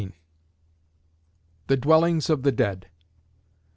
THE 1.67 1.77
DWELLINGS 1.77 2.31
OF 2.31 2.41
THE 2.41 2.51
DEAD. 2.51 2.87